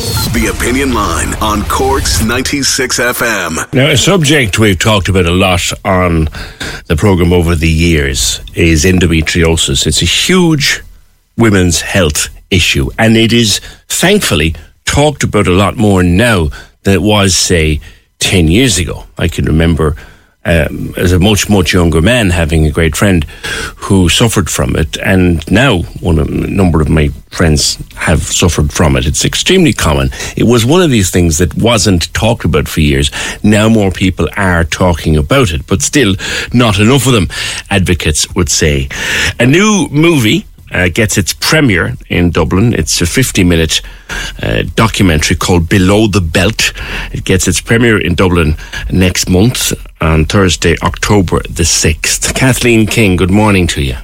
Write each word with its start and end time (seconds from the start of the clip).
The 0.00 0.50
Opinion 0.56 0.94
Line 0.94 1.34
on 1.42 1.62
Cork's 1.64 2.24
96 2.24 2.98
FM. 2.98 3.74
Now, 3.74 3.90
a 3.90 3.98
subject 3.98 4.58
we've 4.58 4.78
talked 4.78 5.10
about 5.10 5.26
a 5.26 5.30
lot 5.30 5.60
on 5.84 6.24
the 6.86 6.96
programme 6.96 7.34
over 7.34 7.54
the 7.54 7.68
years 7.68 8.40
is 8.54 8.84
endometriosis. 8.84 9.86
It's 9.86 10.00
a 10.00 10.06
huge 10.06 10.80
women's 11.36 11.82
health 11.82 12.28
issue, 12.50 12.88
and 12.98 13.14
it 13.14 13.30
is 13.34 13.58
thankfully 13.88 14.54
talked 14.86 15.22
about 15.22 15.46
a 15.46 15.52
lot 15.52 15.76
more 15.76 16.02
now 16.02 16.48
than 16.84 16.94
it 16.94 17.02
was, 17.02 17.36
say, 17.36 17.80
10 18.20 18.48
years 18.48 18.78
ago. 18.78 19.04
I 19.18 19.28
can 19.28 19.44
remember 19.44 19.96
um, 20.46 20.94
as 20.96 21.12
a 21.12 21.18
much, 21.18 21.50
much 21.50 21.74
younger 21.74 22.00
man 22.00 22.30
having 22.30 22.64
a 22.64 22.70
great 22.70 22.96
friend 22.96 23.24
who 23.76 24.08
suffered 24.08 24.48
from 24.48 24.76
it. 24.76 24.96
And 24.98 25.48
now 25.50 25.82
one 26.00 26.18
of, 26.18 26.28
a 26.28 26.30
number 26.30 26.80
of 26.80 26.88
my 26.88 27.08
friends 27.30 27.76
have 28.10 28.22
suffered 28.22 28.72
from 28.72 28.96
it. 28.96 29.06
It's 29.06 29.24
extremely 29.24 29.72
common. 29.72 30.10
It 30.36 30.44
was 30.44 30.66
one 30.66 30.82
of 30.82 30.90
these 30.90 31.10
things 31.10 31.38
that 31.38 31.54
wasn't 31.54 32.12
talked 32.12 32.44
about 32.44 32.68
for 32.68 32.80
years. 32.80 33.10
Now 33.42 33.68
more 33.68 33.92
people 33.92 34.28
are 34.36 34.64
talking 34.64 35.16
about 35.16 35.52
it, 35.52 35.66
but 35.66 35.80
still 35.80 36.16
not 36.52 36.78
enough 36.78 37.06
of 37.06 37.12
them, 37.12 37.28
advocates 37.70 38.34
would 38.34 38.50
say. 38.50 38.88
A 39.38 39.46
new 39.46 39.88
movie 39.90 40.44
uh, 40.72 40.88
gets 40.88 41.16
its 41.18 41.32
premiere 41.32 41.94
in 42.08 42.30
Dublin. 42.30 42.74
It's 42.74 43.00
a 43.00 43.06
50 43.06 43.44
minute 43.44 43.80
uh, 44.42 44.62
documentary 44.74 45.36
called 45.36 45.68
Below 45.68 46.08
the 46.08 46.20
Belt. 46.20 46.72
It 47.12 47.24
gets 47.24 47.46
its 47.48 47.60
premiere 47.60 47.98
in 47.98 48.14
Dublin 48.14 48.56
next 48.90 49.28
month 49.28 49.72
on 50.00 50.24
Thursday, 50.24 50.76
October 50.82 51.40
the 51.42 51.64
6th. 51.64 52.34
Kathleen 52.34 52.86
King, 52.86 53.16
good 53.16 53.30
morning 53.30 53.66
to 53.68 53.82
you. 53.82 53.96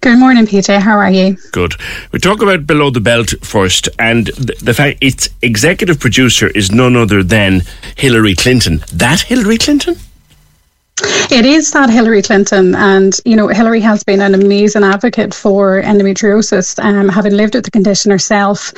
Good 0.00 0.18
morning, 0.18 0.46
Peter. 0.46 0.80
How 0.80 0.98
are 0.98 1.10
you? 1.10 1.36
Good. 1.52 1.74
We 2.10 2.18
talk 2.18 2.42
about 2.42 2.66
Below 2.66 2.90
the 2.90 3.00
Belt 3.00 3.34
first, 3.42 3.88
and 3.98 4.26
the, 4.26 4.54
the 4.60 4.74
fact 4.74 4.98
its 5.00 5.28
executive 5.42 6.00
producer 6.00 6.48
is 6.48 6.72
none 6.72 6.96
other 6.96 7.22
than 7.22 7.62
Hillary 7.96 8.34
Clinton. 8.34 8.82
That 8.92 9.20
Hillary 9.20 9.58
Clinton? 9.58 9.96
It 11.30 11.46
is 11.46 11.70
that 11.72 11.90
Hillary 11.90 12.22
Clinton, 12.22 12.74
and 12.74 13.20
you 13.24 13.36
know 13.36 13.46
Hillary 13.48 13.80
has 13.80 14.02
been 14.02 14.20
an 14.20 14.34
amazing 14.34 14.82
advocate 14.82 15.32
for 15.32 15.80
endometriosis, 15.82 16.82
um, 16.82 17.08
having 17.08 17.34
lived 17.34 17.54
with 17.54 17.64
the 17.64 17.70
condition 17.70 18.10
herself. 18.10 18.72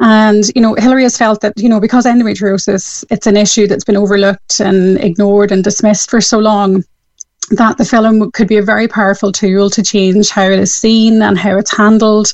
And 0.00 0.50
you 0.56 0.62
know 0.62 0.74
Hillary 0.74 1.04
has 1.04 1.16
felt 1.16 1.42
that 1.42 1.56
you 1.56 1.68
know 1.68 1.78
because 1.78 2.06
endometriosis 2.06 3.04
it's 3.10 3.28
an 3.28 3.36
issue 3.36 3.68
that's 3.68 3.84
been 3.84 3.96
overlooked 3.96 4.58
and 4.58 4.98
ignored 4.98 5.52
and 5.52 5.62
dismissed 5.62 6.10
for 6.10 6.20
so 6.20 6.38
long 6.38 6.82
that 7.56 7.78
the 7.78 7.84
film 7.84 8.30
could 8.32 8.48
be 8.48 8.56
a 8.56 8.62
very 8.62 8.88
powerful 8.88 9.32
tool 9.32 9.70
to 9.70 9.82
change 9.82 10.30
how 10.30 10.44
it 10.44 10.58
is 10.58 10.74
seen 10.74 11.22
and 11.22 11.38
how 11.38 11.56
it's 11.56 11.76
handled 11.76 12.32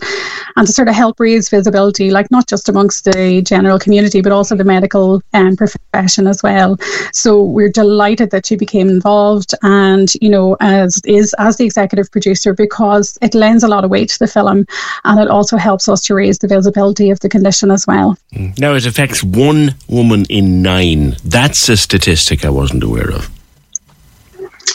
and 0.57 0.67
to 0.67 0.73
sort 0.73 0.89
of 0.89 0.95
help 0.95 1.19
raise 1.21 1.49
visibility 1.49 2.11
like 2.11 2.31
not 2.31 2.47
just 2.47 2.69
amongst 2.69 3.05
the 3.05 3.43
general 3.43 3.79
community 3.79 4.21
but 4.21 4.33
also 4.33 4.57
the 4.57 4.65
medical 4.65 5.23
um, 5.35 5.57
profession 5.57 6.27
as 6.27 6.43
well. 6.43 6.77
So 7.13 7.43
we're 7.43 7.71
delighted 7.71 8.31
that 8.31 8.47
she 8.47 8.57
became 8.57 8.89
involved 8.89 9.55
and 9.63 10.13
you 10.21 10.29
know 10.29 10.57
as 10.61 11.01
is 11.05 11.35
as 11.39 11.57
the 11.57 11.65
executive 11.65 12.11
producer 12.11 12.55
because 12.55 13.19
it 13.23 13.35
lends 13.35 13.63
a 13.63 13.69
lot 13.69 13.85
of 13.85 13.91
weight 13.91 14.11
to 14.11 14.19
the 14.19 14.27
film 14.27 14.67
and 15.05 15.21
it 15.21 15.29
also 15.29 15.57
helps 15.57 15.89
us 15.89 16.03
to 16.03 16.15
raise 16.15 16.39
the 16.39 16.49
visibility 16.49 17.11
of 17.11 17.21
the 17.21 17.29
condition 17.29 17.71
as 17.71 17.87
well. 17.87 18.17
Now 18.59 18.75
it 18.75 18.87
affects 18.87 19.23
one 19.23 19.75
woman 19.89 20.25
in 20.29 20.63
nine. 20.63 21.17
That's 21.25 21.69
a 21.69 21.77
statistic 21.77 22.45
i 22.45 22.51
wasn't 22.51 22.83
aware 22.83 23.11
of 23.11 23.40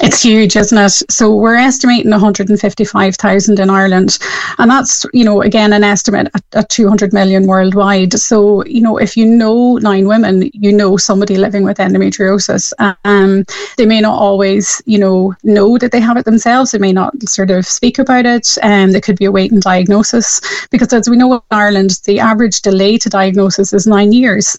it's 0.01 0.22
huge, 0.22 0.56
isn't 0.56 0.78
it? 0.78 0.91
So 1.09 1.35
we're 1.35 1.56
estimating 1.56 2.11
155,000 2.11 3.59
in 3.59 3.69
Ireland, 3.69 4.17
and 4.57 4.69
that's 4.69 5.06
you 5.13 5.23
know 5.23 5.41
again 5.41 5.73
an 5.73 5.83
estimate 5.83 6.29
at, 6.33 6.44
at 6.53 6.69
200 6.69 7.13
million 7.13 7.47
worldwide. 7.47 8.13
So 8.13 8.63
you 8.66 8.81
know 8.81 8.97
if 8.97 9.16
you 9.16 9.25
know 9.25 9.78
nine 9.78 10.07
women, 10.07 10.50
you 10.53 10.72
know 10.72 10.97
somebody 10.97 11.38
living 11.38 11.63
with 11.63 11.78
endometriosis. 11.78 12.73
Um, 13.03 13.45
they 13.78 13.85
may 13.85 14.01
not 14.01 14.19
always 14.19 14.81
you 14.85 15.00
know 15.00 15.33
know 15.44 15.78
that 15.78 15.91
they 15.91 16.00
have 16.00 16.17
it 16.17 16.25
themselves. 16.25 16.72
They 16.72 16.79
may 16.79 16.94
not 16.94 17.13
sort 17.27 17.51
of 17.51 17.66
speak 17.66 18.00
about 18.00 18.25
it, 18.25 18.57
and 18.62 18.85
um, 18.85 18.91
there 18.91 19.01
could 19.01 19.17
be 19.17 19.25
a 19.25 19.31
waiting 19.31 19.59
diagnosis 19.59 20.41
because 20.69 20.91
as 20.94 21.09
we 21.09 21.17
know 21.17 21.33
in 21.33 21.41
Ireland, 21.51 22.00
the 22.06 22.19
average 22.19 22.62
delay 22.62 22.97
to 22.97 23.09
diagnosis 23.09 23.73
is 23.73 23.88
nine 23.88 24.12
years. 24.12 24.57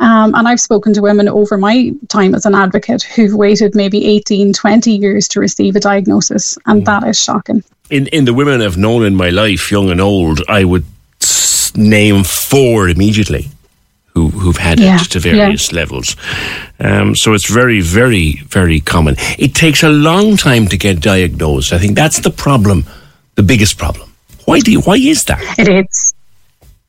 Um, 0.00 0.34
and 0.34 0.48
I've 0.48 0.60
spoken 0.60 0.92
to 0.94 1.02
women 1.02 1.28
over 1.28 1.56
my 1.56 1.92
time 2.08 2.34
as 2.34 2.46
an 2.46 2.54
advocate 2.54 3.02
who've 3.02 3.34
waited 3.34 3.74
maybe 3.74 4.04
18, 4.06 4.52
20 4.52 4.90
years 4.90 5.28
to 5.28 5.40
receive 5.40 5.76
a 5.76 5.80
diagnosis, 5.80 6.58
and 6.66 6.82
mm. 6.82 6.84
that 6.86 7.06
is 7.06 7.20
shocking. 7.20 7.62
In, 7.90 8.08
in 8.08 8.24
the 8.24 8.34
women 8.34 8.60
I've 8.60 8.76
known 8.76 9.04
in 9.04 9.14
my 9.14 9.30
life, 9.30 9.70
young 9.70 9.90
and 9.90 10.00
old, 10.00 10.40
I 10.48 10.64
would 10.64 10.84
name 11.76 12.24
four 12.24 12.88
immediately 12.88 13.50
who, 14.14 14.30
who've 14.30 14.56
had 14.56 14.78
yeah, 14.78 15.00
it 15.00 15.10
to 15.10 15.20
various 15.20 15.72
yeah. 15.72 15.76
levels. 15.76 16.16
Um, 16.78 17.14
so 17.14 17.32
it's 17.34 17.50
very, 17.50 17.80
very, 17.80 18.34
very 18.46 18.80
common. 18.80 19.16
It 19.38 19.54
takes 19.54 19.82
a 19.82 19.88
long 19.88 20.36
time 20.36 20.66
to 20.68 20.76
get 20.76 21.00
diagnosed. 21.00 21.72
I 21.72 21.78
think 21.78 21.96
that's 21.96 22.20
the 22.20 22.30
problem, 22.30 22.84
the 23.34 23.42
biggest 23.42 23.76
problem. 23.76 24.12
Why 24.44 24.60
do 24.60 24.70
you, 24.70 24.80
why 24.82 24.96
is 24.96 25.24
that? 25.24 25.40
It 25.58 25.68
is. 25.68 26.13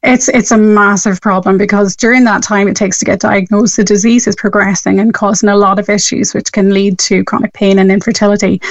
It's 0.07 0.29
it's 0.29 0.51
a 0.51 0.57
massive 0.57 1.19
problem 1.19 1.57
because 1.57 1.95
during 1.95 2.25
that 2.25 2.43
time 2.43 2.67
it 2.67 2.75
takes 2.75 2.99
to 2.99 3.05
get 3.05 3.19
diagnosed, 3.19 3.77
the 3.77 3.83
disease 3.83 4.27
is 4.27 4.35
progressing 4.35 4.99
and 4.99 5.13
causing 5.13 5.49
a 5.49 5.55
lot 5.57 5.79
of 5.79 5.89
issues, 5.89 6.33
which 6.33 6.51
can 6.51 6.73
lead 6.73 6.99
to 6.99 7.23
chronic 7.23 7.53
pain 7.53 7.79
and 7.79 7.91
infertility. 7.91 8.61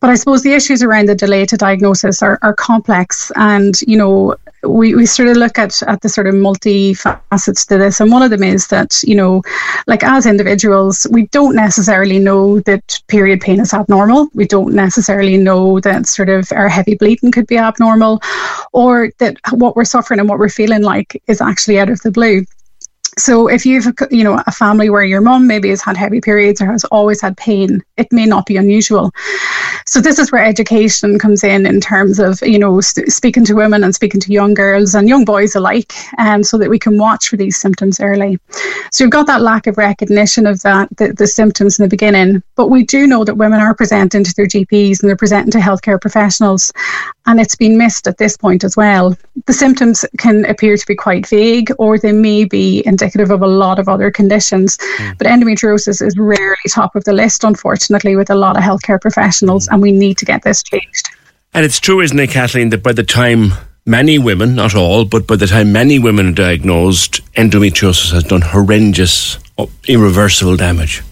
But 0.00 0.10
I 0.10 0.16
suppose 0.16 0.42
the 0.42 0.52
issues 0.52 0.82
around 0.82 1.06
the 1.06 1.14
delay 1.14 1.46
to 1.46 1.56
diagnosis 1.56 2.22
are, 2.22 2.38
are 2.42 2.52
complex, 2.52 3.32
and 3.36 3.80
you 3.82 3.96
know 3.96 4.36
we, 4.62 4.94
we 4.94 5.06
sort 5.06 5.28
of 5.28 5.36
look 5.36 5.58
at, 5.58 5.82
at 5.84 6.00
the 6.00 6.08
sort 6.08 6.26
of 6.26 6.34
multi 6.34 6.94
facets 6.94 7.66
to 7.66 7.78
this. 7.78 8.00
And 8.00 8.10
one 8.10 8.22
of 8.22 8.30
them 8.30 8.42
is 8.42 8.68
that, 8.68 9.02
you 9.02 9.14
know, 9.14 9.42
like 9.86 10.02
as 10.02 10.26
individuals, 10.26 11.06
we 11.10 11.26
don't 11.28 11.54
necessarily 11.54 12.18
know 12.18 12.60
that 12.60 13.00
period 13.08 13.40
pain 13.40 13.60
is 13.60 13.74
abnormal. 13.74 14.28
We 14.34 14.46
don't 14.46 14.74
necessarily 14.74 15.36
know 15.36 15.80
that 15.80 16.06
sort 16.06 16.28
of 16.28 16.50
our 16.52 16.68
heavy 16.68 16.96
bleeding 16.96 17.32
could 17.32 17.46
be 17.46 17.58
abnormal 17.58 18.20
or 18.72 19.10
that 19.18 19.36
what 19.50 19.76
we're 19.76 19.84
suffering 19.84 20.20
and 20.20 20.28
what 20.28 20.38
we're 20.38 20.48
feeling 20.48 20.82
like 20.82 21.22
is 21.26 21.40
actually 21.40 21.78
out 21.78 21.90
of 21.90 22.00
the 22.02 22.10
blue. 22.10 22.44
So 23.18 23.48
if 23.48 23.64
you've 23.64 23.86
you 24.10 24.22
know 24.22 24.42
a 24.46 24.52
family 24.52 24.90
where 24.90 25.04
your 25.04 25.22
mum 25.22 25.46
maybe 25.46 25.70
has 25.70 25.80
had 25.80 25.96
heavy 25.96 26.20
periods 26.20 26.60
or 26.60 26.66
has 26.66 26.84
always 26.86 27.22
had 27.22 27.34
pain, 27.38 27.82
it 27.96 28.12
may 28.12 28.26
not 28.26 28.44
be 28.44 28.58
unusual. 28.58 29.10
So 29.86 30.02
this 30.02 30.18
is 30.18 30.30
where 30.30 30.44
education 30.44 31.18
comes 31.18 31.42
in 31.42 31.64
in 31.64 31.80
terms 31.80 32.18
of 32.18 32.42
you 32.42 32.58
know 32.58 32.80
st- 32.82 33.10
speaking 33.10 33.44
to 33.46 33.54
women 33.54 33.84
and 33.84 33.94
speaking 33.94 34.20
to 34.20 34.32
young 34.32 34.52
girls 34.52 34.94
and 34.94 35.08
young 35.08 35.24
boys 35.24 35.54
alike, 35.54 35.94
and 36.18 36.40
um, 36.40 36.44
so 36.44 36.58
that 36.58 36.68
we 36.68 36.78
can 36.78 36.98
watch 36.98 37.28
for 37.28 37.38
these 37.38 37.56
symptoms 37.56 38.00
early. 38.00 38.38
So 38.90 39.04
you've 39.04 39.12
got 39.12 39.26
that 39.28 39.40
lack 39.40 39.66
of 39.66 39.78
recognition 39.78 40.46
of 40.46 40.60
that 40.62 40.94
the, 40.98 41.14
the 41.14 41.26
symptoms 41.26 41.78
in 41.78 41.84
the 41.84 41.88
beginning, 41.88 42.42
but 42.54 42.68
we 42.68 42.84
do 42.84 43.06
know 43.06 43.24
that 43.24 43.36
women 43.36 43.60
are 43.60 43.74
presenting 43.74 44.24
to 44.24 44.34
their 44.34 44.46
GPs 44.46 45.00
and 45.00 45.08
they're 45.08 45.16
presenting 45.16 45.52
to 45.52 45.58
healthcare 45.58 45.98
professionals, 45.98 46.70
and 47.26 47.40
it's 47.40 47.56
been 47.56 47.76
missed 47.76 48.06
at 48.06 48.18
this 48.18 48.36
point 48.36 48.64
as 48.64 48.76
well. 48.76 49.16
The 49.46 49.52
symptoms 49.52 50.04
can 50.18 50.44
appear 50.46 50.76
to 50.76 50.86
be 50.86 50.94
quite 50.94 51.26
vague, 51.26 51.70
or 51.78 51.98
they 51.98 52.12
may 52.12 52.44
be 52.44 52.82
indicative 52.86 53.30
of 53.30 53.42
a 53.42 53.46
lot 53.46 53.78
of 53.78 53.88
other 53.88 54.10
conditions. 54.10 54.78
Mm. 54.78 55.18
But 55.18 55.26
endometriosis 55.26 56.00
is 56.04 56.16
rarely 56.16 56.56
top 56.70 56.96
of 56.96 57.04
the 57.04 57.12
list, 57.12 57.44
unfortunately, 57.44 58.16
with 58.16 58.30
a 58.30 58.34
lot 58.34 58.56
of 58.56 58.62
healthcare 58.62 59.00
professionals, 59.00 59.68
mm. 59.68 59.72
and 59.72 59.82
we 59.82 59.92
need 59.92 60.18
to 60.18 60.24
get 60.24 60.42
this 60.42 60.62
changed. 60.62 61.08
And 61.54 61.64
it's 61.64 61.80
true, 61.80 62.00
isn't 62.00 62.18
it, 62.18 62.30
Kathleen, 62.30 62.70
that 62.70 62.82
by 62.82 62.92
the 62.92 63.02
time 63.02 63.52
many 63.86 64.18
women, 64.18 64.54
not 64.54 64.74
all, 64.74 65.04
but 65.04 65.26
by 65.26 65.36
the 65.36 65.46
time 65.46 65.72
many 65.72 65.98
women 65.98 66.28
are 66.28 66.32
diagnosed, 66.32 67.20
endometriosis 67.34 68.12
has 68.12 68.24
done 68.24 68.42
horrendous, 68.42 69.38
irreversible 69.88 70.56
damage. 70.56 71.02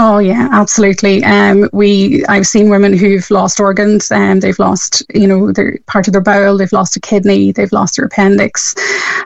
Oh 0.00 0.18
yeah, 0.18 0.48
absolutely. 0.52 1.24
Um, 1.24 1.68
we 1.72 2.24
I've 2.26 2.46
seen 2.46 2.70
women 2.70 2.96
who've 2.96 3.28
lost 3.32 3.58
organs 3.58 4.12
and 4.12 4.34
um, 4.34 4.38
they've 4.40 4.58
lost, 4.60 5.02
you 5.12 5.26
know, 5.26 5.50
their 5.50 5.76
part 5.86 6.06
of 6.06 6.12
their 6.12 6.22
bowel, 6.22 6.56
they've 6.56 6.72
lost 6.72 6.96
a 6.96 7.00
kidney, 7.00 7.50
they've 7.50 7.72
lost 7.72 7.96
their 7.96 8.04
appendix. 8.04 8.76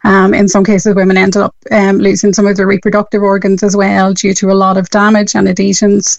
Um, 0.05 0.33
in 0.33 0.49
some 0.49 0.65
cases, 0.65 0.95
women 0.95 1.19
ended 1.19 1.43
up 1.43 1.55
um, 1.71 1.99
losing 1.99 2.33
some 2.33 2.47
of 2.47 2.57
their 2.57 2.67
reproductive 2.67 3.23
organs 3.23 3.63
as 3.63 3.77
well 3.77 4.15
due 4.15 4.33
to 4.33 4.51
a 4.51 4.55
lot 4.55 4.79
of 4.79 4.89
damage 4.89 5.35
and 5.35 5.47
adhesions. 5.47 6.19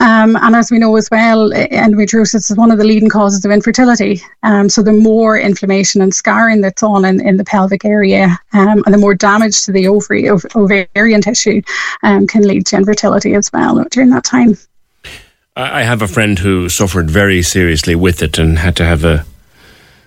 Um, 0.00 0.36
and 0.36 0.56
as 0.56 0.70
we 0.70 0.78
know 0.78 0.96
as 0.96 1.10
well, 1.10 1.50
endometriosis 1.50 2.50
is 2.50 2.56
one 2.56 2.70
of 2.70 2.78
the 2.78 2.84
leading 2.84 3.10
causes 3.10 3.44
of 3.44 3.50
infertility. 3.50 4.22
Um, 4.42 4.70
so 4.70 4.82
the 4.82 4.94
more 4.94 5.38
inflammation 5.38 6.00
and 6.00 6.14
scarring 6.14 6.62
that's 6.62 6.82
on 6.82 7.04
in, 7.04 7.20
in 7.20 7.36
the 7.36 7.44
pelvic 7.44 7.84
area, 7.84 8.38
and 8.54 8.82
the 8.86 8.96
more 8.96 9.14
damage 9.14 9.64
to 9.64 9.72
the 9.72 9.86
ovary, 9.86 10.30
ov- 10.30 10.46
ovarian 10.56 11.20
tissue, 11.20 11.60
can 12.02 12.48
lead 12.48 12.64
to 12.64 12.76
infertility 12.76 13.34
as 13.34 13.52
well 13.52 13.81
during 13.90 14.10
that 14.10 14.24
time. 14.24 14.56
I 15.54 15.82
have 15.82 16.00
a 16.00 16.08
friend 16.08 16.38
who 16.38 16.68
suffered 16.68 17.10
very 17.10 17.42
seriously 17.42 17.94
with 17.94 18.22
it 18.22 18.38
and 18.38 18.58
had 18.58 18.74
to 18.76 18.84
have 18.84 19.04
a, 19.04 19.24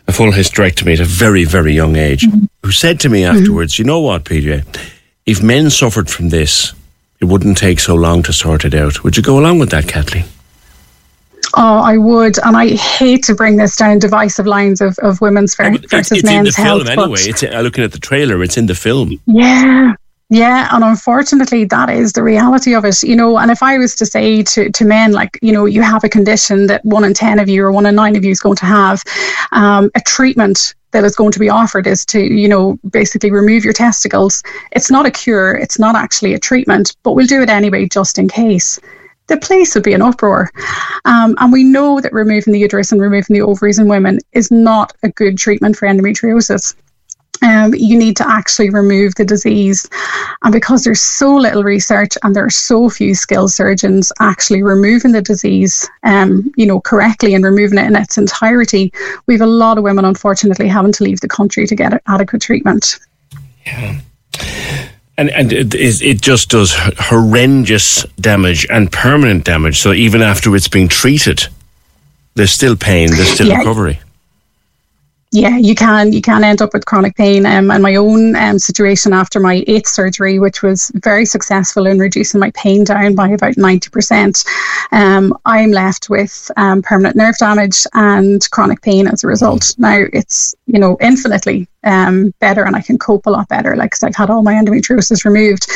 a 0.08 0.12
full 0.12 0.32
hysterectomy 0.32 0.94
at 0.94 1.00
a 1.00 1.06
very, 1.06 1.44
very 1.44 1.74
young 1.74 1.96
age, 1.96 2.22
mm-hmm. 2.22 2.46
who 2.64 2.72
said 2.72 3.00
to 3.02 3.10
me 3.10 3.22
mm-hmm. 3.22 3.38
afterwards, 3.38 3.74
mm-hmm. 3.74 3.84
You 3.84 3.88
know 3.88 4.00
what, 4.00 4.24
PJ? 4.24 4.66
If 5.28 5.44
men 5.44 5.70
suffered 5.70 6.10
from 6.10 6.30
this, 6.30 6.74
it 7.20 7.26
wouldn't 7.26 7.58
take 7.58 7.80
so 7.80 7.96
long 7.96 8.24
to 8.24 8.34
sort 8.34 8.66
it 8.66 8.74
out. 8.74 9.04
Would 9.04 9.18
you 9.18 9.24
go 9.24 9.40
along 9.40 9.60
with 9.60 9.70
that, 9.70 9.88
Kathleen? 9.88 10.26
Oh, 11.58 11.78
I 11.78 11.98
would, 11.98 12.38
and 12.44 12.58
I 12.58 12.76
hate 12.76 13.24
to 13.26 13.36
bring 13.36 13.56
this 13.56 13.78
down 13.78 14.00
divisive 14.00 14.46
lines 14.46 14.82
of, 14.82 14.98
of 15.00 15.22
women's 15.22 15.56
versus 15.56 15.84
it's, 16.12 16.24
men's 16.24 16.26
in 16.26 16.44
the 16.46 16.62
health. 16.62 16.88
Film 16.88 17.00
anyway, 17.00 17.20
it's 17.22 17.44
uh, 17.44 17.62
looking 17.62 17.84
at 17.84 17.92
the 17.94 18.00
trailer. 18.00 18.44
It's 18.44 18.58
in 18.58 18.66
the 18.66 18.76
film. 18.76 19.20
Yeah, 19.26 19.94
yeah, 20.30 20.70
and 20.72 20.84
unfortunately, 20.84 21.66
that 21.66 21.90
is 21.90 22.14
the 22.14 22.24
reality 22.24 22.74
of 22.74 22.84
it. 22.84 23.04
You 23.04 23.16
know, 23.16 23.38
and 23.38 23.52
if 23.52 23.62
I 23.62 23.78
was 23.78 23.94
to 23.96 24.06
say 24.06 24.42
to, 24.42 24.72
to 24.72 24.86
men, 24.86 25.12
like, 25.12 25.38
you 25.44 25.52
know, 25.52 25.66
you 25.66 25.84
have 25.84 26.04
a 26.04 26.10
condition 26.10 26.66
that 26.68 26.84
one 26.84 27.04
in 27.04 27.14
10 27.14 27.38
of 27.38 27.48
you 27.48 27.64
or 27.64 27.72
one 27.72 27.86
in 27.86 27.94
nine 27.94 28.16
of 28.16 28.26
you 28.26 28.32
is 28.32 28.40
going 28.40 28.58
to 28.58 28.66
have, 28.66 29.04
um, 29.52 29.92
a 29.94 30.02
treatment 30.02 30.74
that 30.92 31.04
is 31.04 31.16
going 31.16 31.32
to 31.32 31.40
be 31.40 31.50
offered 31.50 31.86
is 31.86 32.06
to, 32.06 32.20
you 32.20 32.48
know, 32.48 32.80
basically 32.90 33.30
remove 33.30 33.64
your 33.64 33.74
testicles. 33.74 34.42
It's 34.72 34.90
not 34.90 35.06
a 35.06 35.12
cure, 35.12 35.52
it's 35.52 35.78
not 35.78 35.96
actually 35.96 36.34
a 36.34 36.40
treatment, 36.40 36.96
but 37.04 37.14
we'll 37.14 37.28
do 37.28 37.44
it 37.44 37.50
anyway 37.50 37.88
just 37.88 38.18
in 38.18 38.28
case 38.28 38.80
the 39.28 39.38
place 39.38 39.76
would 39.76 39.84
be 39.84 39.94
an 39.94 40.02
uproar. 40.02 40.52
Um, 41.06 41.36
and 41.40 41.52
we 41.52 41.64
know 41.64 42.00
that 42.00 42.14
removing 42.14 42.54
the 42.54 42.60
uterus 42.60 42.92
and 42.92 43.02
removing 43.02 43.34
the 43.34 43.42
ovaries 43.42 43.80
in 43.80 43.88
women 43.88 44.20
is 44.34 44.52
not 44.52 44.94
a 45.04 45.10
good 45.10 45.38
treatment 45.38 45.76
for 45.76 45.88
endometriosis 45.88 46.76
um, 47.42 47.74
you 47.74 47.98
need 47.98 48.16
to 48.18 48.28
actually 48.28 48.70
remove 48.70 49.16
the 49.16 49.26
disease. 49.26 49.90
And 50.44 50.52
because 50.54 50.84
there's 50.84 51.02
so 51.02 51.36
little 51.36 51.64
research 51.64 52.18
and 52.24 52.36
there 52.36 52.46
are 52.46 52.50
so 52.50 52.90
few 52.90 53.16
skilled 53.16 53.52
surgeons 53.52 54.12
actually 54.20 54.64
removing 54.64 55.12
the 55.12 55.22
disease, 55.22 55.90
um, 56.04 56.52
you 56.56 56.66
know, 56.66 56.82
correctly 56.82 57.34
and 57.34 57.44
removing 57.44 57.80
it 57.80 57.86
in 57.86 57.96
its 57.96 58.18
entirety, 58.18 58.92
we 59.28 59.34
have 59.34 59.42
a 59.42 59.48
lot 59.48 59.78
of 59.78 59.84
women, 59.84 60.06
unfortunately, 60.06 60.68
having 60.68 60.92
to 60.94 61.04
leave 61.04 61.22
the 61.22 61.28
country 61.28 61.68
to 61.68 61.76
get 61.76 62.02
adequate 62.08 62.42
treatment. 62.42 63.00
Yeah. 63.66 64.00
And 65.18 65.30
and 65.30 65.54
it, 65.54 65.74
it 65.74 66.22
just 66.22 66.50
does 66.50 66.74
horrendous 66.76 68.04
damage 68.20 68.68
and 68.70 68.92
permanent 68.92 69.46
damage. 69.46 69.80
So 69.80 69.94
even 69.94 70.22
after 70.22 70.54
it's 70.58 70.68
been 70.68 70.90
treated, 70.90 71.48
there's 72.34 72.52
still 72.52 72.76
pain, 72.76 73.10
there's 73.12 73.30
still 73.30 73.48
yeah. 73.48 73.60
recovery 73.60 74.00
yeah, 75.32 75.58
you 75.58 75.76
can 75.76 76.14
you 76.14 76.22
can 76.22 76.44
end 76.44 76.62
up 76.62 76.74
with 76.74 76.86
chronic 76.86 77.16
pain. 77.16 77.46
Um, 77.46 77.70
and 77.70 77.84
my 77.84 77.96
own 77.96 78.36
um, 78.36 78.58
situation 78.58 79.12
after 79.12 79.40
my 79.40 79.64
eighth 79.68 79.88
surgery, 79.88 80.40
which 80.40 80.62
was 80.62 80.92
very 80.96 81.26
successful 81.26 81.88
in 81.88 82.00
reducing 82.00 82.40
my 82.40 82.52
pain 82.52 82.84
down 82.84 83.16
by 83.16 83.30
about 83.30 83.58
ninety 83.58 83.90
percent, 83.90 84.46
um, 84.92 85.38
I'm 85.46 85.72
left 85.72 86.10
with 86.10 86.50
um, 86.56 86.82
permanent 86.82 87.16
nerve 87.16 87.38
damage 87.38 87.86
and 87.94 88.50
chronic 88.52 88.82
pain 88.82 89.08
as 89.08 89.24
a 89.24 89.28
result. 89.28 89.76
Now 89.78 90.06
it's 90.14 90.56
you 90.68 90.80
know 90.80 90.98
infinitely 91.02 91.68
um, 91.84 92.34
better, 92.40 92.64
and 92.64 92.76
I 92.76 92.82
can 92.82 92.98
cope 92.98 93.26
a 93.26 93.32
lot 93.32 93.50
better. 93.50 93.76
Like 93.76 93.94
i 94.02 94.08
I've 94.08 94.16
had 94.16 94.30
all 94.30 94.44
my 94.44 94.54
endometriosis 94.54 95.26
removed, 95.26 95.68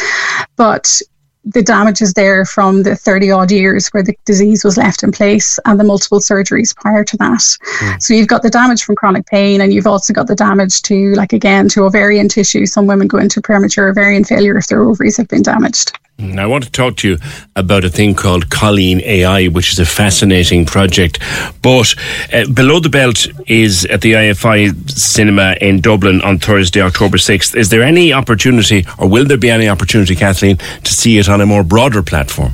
but 0.55 1.01
the 1.45 1.63
damage 1.63 2.01
is 2.01 2.13
there 2.13 2.45
from 2.45 2.83
the 2.83 2.95
30 2.95 3.31
odd 3.31 3.51
years 3.51 3.87
where 3.89 4.03
the 4.03 4.15
disease 4.25 4.63
was 4.63 4.77
left 4.77 5.03
in 5.03 5.11
place 5.11 5.57
and 5.65 5.79
the 5.79 5.83
multiple 5.83 6.19
surgeries 6.19 6.75
prior 6.75 7.03
to 7.03 7.17
that. 7.17 7.39
Mm. 7.39 8.01
So 8.01 8.13
you've 8.13 8.27
got 8.27 8.43
the 8.43 8.49
damage 8.49 8.83
from 8.83 8.95
chronic 8.95 9.25
pain 9.25 9.61
and 9.61 9.73
you've 9.73 9.87
also 9.87 10.13
got 10.13 10.27
the 10.27 10.35
damage 10.35 10.81
to, 10.83 11.13
like 11.13 11.33
again, 11.33 11.69
to 11.69 11.85
ovarian 11.85 12.27
tissue. 12.27 12.65
Some 12.65 12.87
women 12.87 13.07
go 13.07 13.17
into 13.17 13.41
premature 13.41 13.89
ovarian 13.89 14.23
failure 14.23 14.57
if 14.57 14.67
their 14.67 14.83
ovaries 14.83 15.17
have 15.17 15.27
been 15.27 15.43
damaged. 15.43 15.97
I 16.21 16.45
want 16.47 16.65
to 16.65 16.71
talk 16.71 16.97
to 16.97 17.07
you 17.09 17.17
about 17.55 17.85
a 17.85 17.89
thing 17.89 18.13
called 18.13 18.49
Colleen 18.49 18.99
AI, 19.05 19.47
which 19.47 19.71
is 19.71 19.79
a 19.79 19.85
fascinating 19.85 20.65
project. 20.65 21.19
But 21.61 21.95
uh, 22.33 22.45
Below 22.51 22.81
the 22.81 22.89
Belt 22.89 23.25
is 23.47 23.85
at 23.85 24.01
the 24.01 24.13
IFI 24.13 24.89
Cinema 24.89 25.55
in 25.61 25.79
Dublin 25.79 26.21
on 26.21 26.37
Thursday, 26.39 26.81
October 26.81 27.17
6th. 27.17 27.55
Is 27.55 27.69
there 27.69 27.83
any 27.83 28.11
opportunity, 28.11 28.85
or 28.97 29.07
will 29.07 29.25
there 29.25 29.37
be 29.37 29.49
any 29.49 29.69
opportunity, 29.69 30.15
Kathleen, 30.15 30.57
to 30.57 30.91
see 30.91 31.17
it 31.19 31.29
on 31.29 31.39
a 31.39 31.45
more 31.45 31.63
broader 31.63 32.03
platform? 32.03 32.51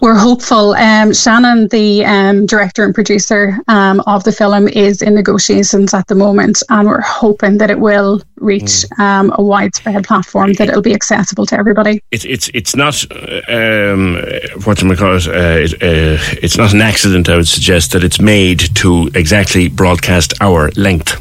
We're 0.00 0.18
hopeful. 0.18 0.72
Um, 0.74 1.12
Shannon, 1.12 1.68
the 1.68 2.04
um, 2.04 2.46
director 2.46 2.84
and 2.84 2.94
producer 2.94 3.58
um, 3.68 4.00
of 4.06 4.24
the 4.24 4.32
film, 4.32 4.68
is 4.68 5.02
in 5.02 5.14
negotiations 5.14 5.94
at 5.94 6.06
the 6.08 6.14
moment, 6.14 6.62
and 6.68 6.88
we're 6.88 7.00
hoping 7.00 7.58
that 7.58 7.70
it 7.70 7.80
will 7.80 8.22
reach 8.36 8.84
mm. 8.98 9.36
a 9.36 9.42
widespread 9.42 10.04
platform 10.04 10.52
that 10.54 10.68
it'll 10.68 10.82
be 10.82 10.94
accessible 10.94 11.46
to 11.46 11.58
everybody. 11.58 12.02
It's 12.10 12.24
it's 12.24 12.48
it's 12.54 12.74
not 12.74 13.04
um, 13.48 14.22
what 14.64 14.78
do 14.78 14.88
we 14.88 14.96
call 14.96 15.16
it? 15.16 15.28
Uh, 15.28 15.64
it 15.64 15.74
uh, 15.74 16.18
it's 16.42 16.56
not 16.56 16.72
an 16.72 16.80
accident. 16.80 17.28
I 17.28 17.36
would 17.36 17.48
suggest 17.48 17.92
that 17.92 18.04
it's 18.04 18.20
made 18.20 18.74
to 18.76 19.10
exactly 19.14 19.68
broadcast 19.68 20.34
hour 20.40 20.70
length, 20.76 21.20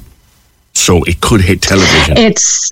so 0.73 1.03
it 1.03 1.21
could 1.21 1.41
hit 1.41 1.61
television. 1.61 2.17
It's 2.17 2.71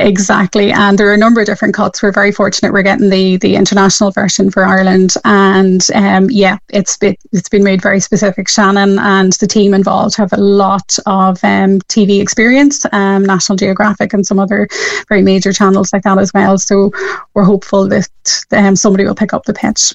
Exactly, 0.00 0.70
and 0.70 0.96
there 0.96 1.08
are 1.08 1.14
a 1.14 1.18
number 1.18 1.40
of 1.40 1.46
different 1.46 1.74
cuts. 1.74 2.04
We're 2.04 2.12
very 2.12 2.30
fortunate 2.30 2.72
we're 2.72 2.82
getting 2.82 3.10
the 3.10 3.36
the 3.38 3.56
international 3.56 4.12
version 4.12 4.48
for 4.48 4.64
Ireland, 4.64 5.14
and 5.24 5.84
um, 5.92 6.30
yeah, 6.30 6.58
it's 6.68 6.96
been, 6.96 7.16
it's 7.32 7.48
been 7.48 7.64
made 7.64 7.82
very 7.82 7.98
specific. 7.98 8.48
Shannon 8.48 9.00
and 9.00 9.32
the 9.34 9.48
team 9.48 9.74
involved 9.74 10.14
have 10.14 10.32
a 10.32 10.36
lot 10.36 10.96
of 11.06 11.42
um, 11.42 11.80
TV 11.88 12.22
experience, 12.22 12.86
um, 12.92 13.24
National 13.24 13.56
Geographic 13.56 14.12
and 14.12 14.24
some 14.24 14.38
other 14.38 14.68
very 15.08 15.22
major 15.22 15.52
channels 15.52 15.92
like 15.92 16.04
that 16.04 16.18
as 16.18 16.32
well. 16.32 16.58
So 16.58 16.92
we're 17.34 17.42
hopeful 17.42 17.88
that 17.88 18.44
um, 18.52 18.76
somebody 18.76 19.04
will 19.04 19.16
pick 19.16 19.32
up 19.32 19.46
the 19.46 19.54
pitch. 19.54 19.94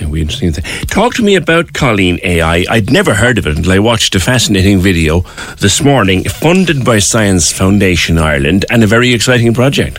Yeah, 0.00 0.08
we 0.08 0.20
interesting. 0.20 0.52
thing. 0.52 0.64
Talk 0.88 1.14
to 1.14 1.22
me 1.22 1.36
about 1.36 1.72
Colleen 1.72 2.18
AI. 2.22 2.66
I'd 2.68 2.90
never 2.90 3.14
heard 3.14 3.38
of 3.38 3.46
it 3.46 3.56
until 3.56 3.72
I 3.72 3.78
watched 3.78 4.14
a 4.14 4.20
fascinating 4.20 4.78
video 4.78 5.20
this 5.58 5.82
morning, 5.82 6.24
funded 6.24 6.84
by 6.84 6.98
Science 6.98 7.50
Foundation 7.50 8.18
Ireland, 8.18 8.66
and 8.70 8.84
a 8.84 8.86
very 8.86 9.14
exciting 9.14 9.54
project. 9.54 9.98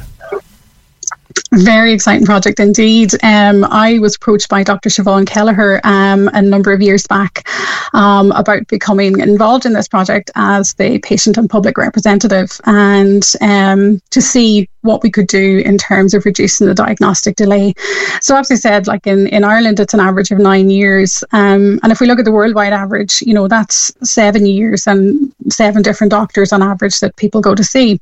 Very 1.54 1.94
exciting 1.94 2.26
project 2.26 2.60
indeed. 2.60 3.14
Um, 3.24 3.64
I 3.64 4.00
was 4.00 4.16
approached 4.16 4.50
by 4.50 4.64
Dr. 4.64 4.90
Siobhan 4.90 5.26
Kelleher 5.26 5.80
um, 5.84 6.30
a 6.34 6.42
number 6.42 6.74
of 6.74 6.82
years 6.82 7.08
back 7.08 7.48
um, 7.94 8.32
about 8.34 8.68
becoming 8.68 9.20
involved 9.20 9.66
in 9.66 9.74
this 9.74 9.88
project 9.88 10.30
as 10.36 10.74
the 10.74 11.00
patient 11.00 11.38
and 11.38 11.50
public 11.50 11.78
representative 11.78 12.60
and 12.66 13.34
um, 13.42 14.02
to 14.10 14.22
see 14.22 14.70
what 14.88 15.04
we 15.04 15.12
could 15.12 15.28
do 15.28 15.62
in 15.66 15.78
terms 15.78 16.14
of 16.14 16.26
reducing 16.26 16.68
the 16.68 16.74
diagnostic 16.74 17.36
delay. 17.36 17.74
So, 18.22 18.36
as 18.36 18.50
I 18.50 18.56
said, 18.56 18.88
like 18.88 19.06
in, 19.06 19.28
in 19.28 19.44
Ireland, 19.44 19.80
it's 19.80 19.94
an 19.94 20.00
average 20.00 20.32
of 20.32 20.40
nine 20.40 20.70
years. 20.70 21.24
Um, 21.32 21.80
and 21.84 21.92
if 21.92 22.00
we 22.00 22.08
look 22.08 22.20
at 22.20 22.26
the 22.26 22.32
worldwide 22.32 22.74
average, 22.74 23.22
you 23.22 23.34
know, 23.34 23.48
that's 23.48 23.94
seven 24.04 24.46
years 24.46 24.88
and 24.88 25.34
seven 25.50 25.82
different 25.82 26.12
doctors 26.12 26.52
on 26.52 26.64
average 26.64 27.00
that 27.02 27.16
people 27.18 27.42
go 27.42 27.54
to 27.54 27.64
see. 27.64 28.00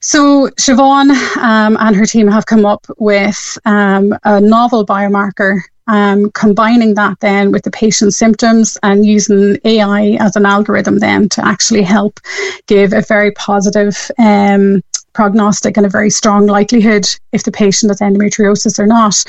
So 0.00 0.48
Siobhan 0.50 1.10
um, 1.38 1.76
and 1.80 1.96
her 1.96 2.06
team 2.06 2.28
have 2.28 2.46
come 2.46 2.64
up 2.64 2.86
with 2.98 3.58
um, 3.64 4.16
a 4.24 4.40
novel 4.40 4.86
biomarker, 4.86 5.60
um, 5.88 6.30
combining 6.32 6.94
that 6.94 7.18
then 7.20 7.50
with 7.50 7.64
the 7.64 7.70
patient's 7.70 8.16
symptoms 8.16 8.78
and 8.82 9.04
using 9.04 9.58
AI 9.64 10.16
as 10.20 10.36
an 10.36 10.46
algorithm 10.46 10.98
then 10.98 11.28
to 11.30 11.44
actually 11.44 11.82
help 11.82 12.20
give 12.66 12.92
a 12.92 13.02
very 13.02 13.32
positive 13.32 14.10
um, 14.18 14.82
prognostic 15.14 15.76
and 15.76 15.84
a 15.84 15.88
very 15.88 16.10
strong 16.10 16.46
likelihood 16.46 17.04
if 17.32 17.42
the 17.42 17.50
patient 17.50 17.90
has 17.90 17.98
endometriosis 17.98 18.78
or 18.78 18.86
not. 18.86 19.24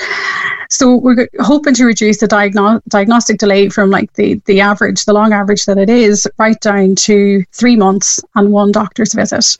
So 0.70 0.96
we're 0.96 1.28
hoping 1.40 1.74
to 1.74 1.84
reduce 1.84 2.18
the 2.18 2.28
diagno- 2.28 2.80
diagnostic 2.88 3.38
delay 3.38 3.68
from 3.70 3.90
like 3.90 4.12
the, 4.12 4.40
the 4.46 4.60
average, 4.60 5.04
the 5.04 5.12
long 5.12 5.32
average 5.32 5.64
that 5.64 5.78
it 5.78 5.90
is, 5.90 6.28
right 6.38 6.60
down 6.60 6.94
to 6.94 7.42
three 7.52 7.74
months 7.74 8.22
and 8.36 8.52
one 8.52 8.70
doctor's 8.70 9.14
visit. 9.14 9.56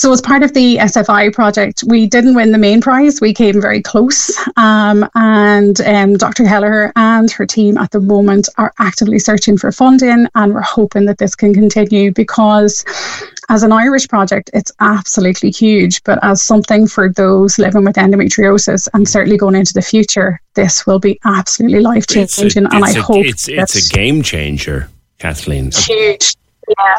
So, 0.00 0.10
as 0.14 0.22
part 0.22 0.42
of 0.42 0.54
the 0.54 0.78
SFI 0.78 1.30
project, 1.34 1.84
we 1.86 2.06
didn't 2.06 2.34
win 2.34 2.52
the 2.52 2.56
main 2.56 2.80
prize. 2.80 3.20
We 3.20 3.34
came 3.34 3.60
very 3.60 3.82
close. 3.82 4.34
Um, 4.56 5.06
and 5.14 5.78
um, 5.82 6.16
Dr. 6.16 6.44
Kelleher 6.44 6.90
and 6.96 7.30
her 7.30 7.44
team 7.44 7.76
at 7.76 7.90
the 7.90 8.00
moment 8.00 8.48
are 8.56 8.72
actively 8.78 9.18
searching 9.18 9.58
for 9.58 9.70
funding, 9.70 10.26
and 10.34 10.54
we're 10.54 10.62
hoping 10.62 11.04
that 11.04 11.18
this 11.18 11.34
can 11.34 11.52
continue 11.52 12.12
because 12.14 12.82
as 13.50 13.62
an 13.62 13.72
Irish 13.72 14.08
project, 14.08 14.48
it's 14.54 14.72
absolutely 14.80 15.50
huge. 15.50 16.02
But 16.04 16.18
as 16.22 16.40
something 16.40 16.86
for 16.86 17.12
those 17.12 17.58
living 17.58 17.84
with 17.84 17.96
endometriosis 17.96 18.88
and 18.94 19.06
certainly 19.06 19.36
going 19.36 19.54
into 19.54 19.74
the 19.74 19.82
future, 19.82 20.40
this 20.54 20.86
will 20.86 20.98
be 20.98 21.20
absolutely 21.26 21.80
life 21.80 22.06
changing. 22.06 22.64
And 22.72 22.86
I 22.86 22.92
a, 22.92 23.02
hope 23.02 23.26
it's, 23.26 23.50
it's 23.50 23.90
a 23.90 23.94
game 23.94 24.22
changer, 24.22 24.88
Kathleen. 25.18 25.72
Huge. 25.72 26.36
Yeah. 26.78 26.96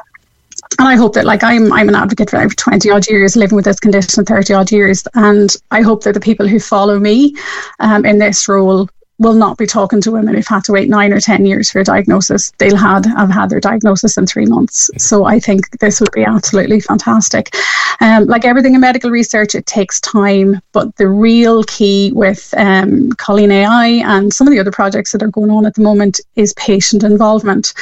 And 0.79 0.87
I 0.87 0.95
hope 0.95 1.13
that, 1.13 1.25
like, 1.25 1.43
I'm 1.43 1.71
I'm 1.73 1.89
an 1.89 1.95
advocate 1.95 2.29
for 2.29 2.39
over 2.39 2.53
20 2.53 2.89
odd 2.89 3.07
years, 3.09 3.35
living 3.35 3.55
with 3.55 3.65
this 3.65 3.79
condition 3.79 4.25
30 4.25 4.53
odd 4.53 4.71
years. 4.71 5.05
And 5.13 5.53
I 5.71 5.81
hope 5.81 6.03
that 6.03 6.13
the 6.13 6.19
people 6.19 6.47
who 6.47 6.59
follow 6.59 6.99
me 6.99 7.35
um, 7.79 8.05
in 8.05 8.19
this 8.19 8.47
role 8.47 8.89
will 9.19 9.33
not 9.35 9.57
be 9.57 9.67
talking 9.67 10.01
to 10.01 10.11
women 10.11 10.33
who've 10.33 10.47
had 10.47 10.63
to 10.63 10.71
wait 10.71 10.89
nine 10.89 11.13
or 11.13 11.19
10 11.19 11.45
years 11.45 11.69
for 11.69 11.79
a 11.79 11.83
diagnosis. 11.83 12.51
They'll 12.57 12.75
had, 12.75 13.05
have 13.05 13.29
had 13.29 13.51
their 13.51 13.59
diagnosis 13.59 14.17
in 14.17 14.25
three 14.25 14.47
months. 14.47 14.89
So 14.97 15.25
I 15.25 15.39
think 15.39 15.79
this 15.79 15.99
would 15.99 16.11
be 16.11 16.23
absolutely 16.23 16.79
fantastic. 16.79 17.55
Um, 17.99 18.25
like 18.25 18.45
everything 18.45 18.73
in 18.73 18.81
medical 18.81 19.11
research, 19.11 19.53
it 19.53 19.67
takes 19.67 20.01
time, 20.01 20.59
but 20.71 20.95
the 20.95 21.07
real 21.07 21.63
key 21.65 22.11
with 22.15 22.51
um, 22.57 23.11
Colleen 23.11 23.51
AI 23.51 23.87
and 23.87 24.33
some 24.33 24.47
of 24.47 24.51
the 24.51 24.59
other 24.59 24.71
projects 24.71 25.11
that 25.11 25.21
are 25.21 25.27
going 25.27 25.51
on 25.51 25.67
at 25.67 25.75
the 25.75 25.83
moment 25.83 26.19
is 26.35 26.53
patient 26.53 27.03
involvement. 27.03 27.73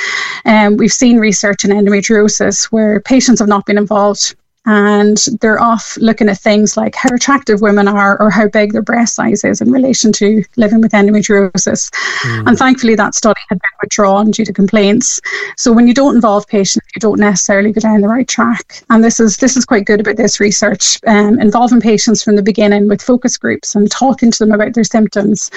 Um, 0.44 0.76
we've 0.76 0.92
seen 0.92 1.20
research 1.20 1.64
in 1.64 1.72
endometriosis 1.72 2.66
where 2.66 3.00
patients 3.00 3.40
have 3.40 3.48
not 3.48 3.66
been 3.66 3.78
involved 3.78 4.36
and 4.66 5.18
they're 5.42 5.62
off 5.62 5.98
looking 5.98 6.30
at 6.30 6.38
things 6.38 6.76
like 6.76 6.96
how 6.96 7.10
attractive 7.14 7.62
women 7.62 7.88
are 7.88 8.22
or 8.22 8.30
how 8.30 8.48
big 8.48 8.74
their 8.74 8.82
breast 8.82 9.16
size 9.16 9.44
is 9.44 9.62
in 9.62 9.72
relation 9.72 10.12
to 10.12 10.44
living 10.58 10.82
with 10.82 10.92
endometriosis. 10.92 11.90
Mm. 12.22 12.48
And 12.48 12.58
thankfully, 12.58 12.96
that 12.96 13.16
study 13.16 13.40
had 13.50 13.60
been 13.60 13.70
withdrawn 13.82 14.32
due 14.32 14.46
to 14.46 14.54
complaints. 14.54 15.22
So 15.58 15.72
when 15.72 15.88
you 15.88 15.94
don't 15.94 16.16
involve 16.16 16.48
patients, 16.48 16.88
you 16.96 17.00
don't 17.00 17.20
necessarily 17.20 17.72
go 17.72 17.82
down 17.82 18.02
the 18.02 18.08
right 18.08 18.28
track. 18.28 18.84
And 18.90 19.04
this 19.04 19.20
is 19.20 19.38
this 19.38 19.56
is 19.56 19.66
quite 19.66 19.86
good 19.86 20.02
about 20.02 20.18
this 20.18 20.40
research, 20.40 21.00
um, 21.08 21.40
involving 21.40 21.82
patients 21.82 22.24
from 22.24 22.36
the 22.36 22.44
beginning 22.44 22.88
with 22.88 23.02
focus 23.02 23.38
groups 23.38 23.76
and 23.76 23.90
talking 23.90 24.32
to 24.32 24.40
them 24.40 24.52
about 24.52 24.74
their 24.74 24.84
symptoms. 24.84 25.50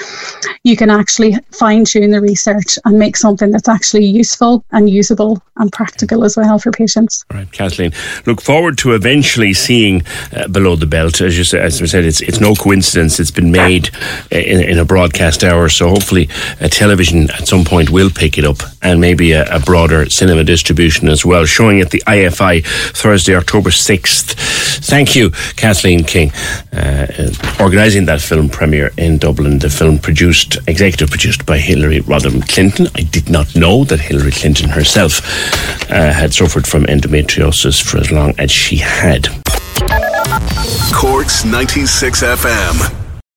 You 0.63 0.77
can 0.77 0.89
actually 0.89 1.35
fine 1.51 1.85
tune 1.85 2.11
the 2.11 2.21
research 2.21 2.79
and 2.85 2.97
make 2.97 3.17
something 3.17 3.51
that's 3.51 3.67
actually 3.67 4.05
useful 4.05 4.63
and 4.71 4.89
usable 4.89 5.41
and 5.57 5.71
practical 5.71 6.23
as 6.23 6.37
well 6.37 6.57
for 6.57 6.71
patients. 6.71 7.25
All 7.31 7.37
right, 7.37 7.51
Kathleen. 7.51 7.91
Look 8.25 8.41
forward 8.41 8.77
to 8.79 8.92
eventually 8.93 9.53
seeing 9.53 10.03
uh, 10.35 10.47
below 10.47 10.75
the 10.75 10.85
belt. 10.85 11.21
As 11.21 11.37
you 11.37 11.59
as 11.59 11.81
we 11.81 11.87
said, 11.87 12.05
it's 12.05 12.21
it's 12.21 12.39
no 12.39 12.55
coincidence. 12.55 13.19
It's 13.19 13.31
been 13.31 13.51
made 13.51 13.89
uh, 14.31 14.37
in, 14.37 14.61
in 14.61 14.79
a 14.79 14.85
broadcast 14.85 15.43
hour, 15.43 15.69
so 15.69 15.89
hopefully, 15.89 16.29
uh, 16.61 16.67
television 16.67 17.29
at 17.31 17.47
some 17.47 17.63
point 17.63 17.89
will 17.89 18.09
pick 18.09 18.37
it 18.37 18.45
up, 18.45 18.57
and 18.81 18.99
maybe 18.99 19.31
a, 19.31 19.45
a, 19.55 19.59
broader 19.59 20.09
cinema 20.09 20.43
distribution 20.43 21.07
as 21.07 21.25
well. 21.25 21.45
Showing 21.45 21.81
at 21.81 21.91
the 21.91 22.03
IFI 22.07 22.65
Thursday, 22.93 23.35
October 23.35 23.71
sixth. 23.71 24.35
Thank 24.83 25.15
you, 25.15 25.31
Kathleen 25.55 26.03
King, 26.03 26.31
uh, 26.73 27.07
organising 27.59 28.05
that 28.05 28.21
film 28.21 28.49
premiere 28.49 28.91
in 28.97 29.17
Dublin. 29.17 29.59
The 29.59 29.69
film 29.69 29.99
produced, 29.99 30.57
executive 30.67 31.09
produced 31.09 31.45
by 31.45 31.57
Hillary 31.57 32.01
Rodham 32.01 32.47
Clinton. 32.47 32.87
I 32.95 33.01
did 33.01 33.29
not 33.29 33.55
know 33.55 33.83
that 33.85 33.99
Hillary 33.99 34.31
Clinton 34.31 34.69
herself 34.69 35.21
uh, 35.89 36.11
had 36.11 36.33
suffered 36.33 36.67
from 36.67 36.83
endometriosis 36.85 37.81
for 37.81 37.97
as 37.97 38.11
long 38.11 38.33
as 38.37 38.51
she 38.51 38.77
had. 38.83 39.27
Corks 40.93 41.43
96 41.45 42.23
FM. 42.23 43.02